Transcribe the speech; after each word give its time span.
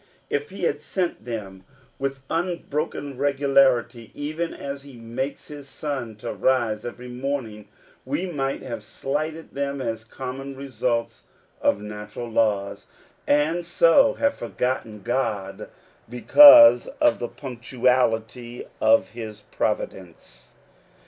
If 0.31 0.49
he 0.49 0.63
had 0.63 0.81
sent 0.81 1.25
them 1.25 1.63
with 1.99 2.23
unbroken 2.27 3.19
regularity, 3.19 4.09
even 4.15 4.51
as 4.51 4.81
he 4.81 4.95
makes 4.97 5.49
his 5.49 5.69
sun 5.69 6.15
to 6.15 6.33
rise 6.33 6.83
every 6.83 7.07
morning, 7.07 7.67
we 8.03 8.25
might 8.25 8.63
have 8.63 8.83
slighted 8.83 9.53
them 9.53 9.79
as 9.79 10.03
common 10.03 10.55
results 10.55 11.27
of 11.61 11.81
natural 11.83 12.29
laws, 12.31 12.87
and 13.27 13.63
so 13.63 14.15
have 14.15 14.33
forgotten 14.33 15.03
God, 15.03 15.69
because 16.09 16.87
of 16.99 17.19
the 17.19 17.27
58 17.27 17.27
According 17.27 17.27
to 17.27 17.27
the 17.27 17.27
Promise. 17.27 17.39
punctuality 17.39 18.65
of 18.81 19.09
his 19.09 19.41
providence. 19.51 20.47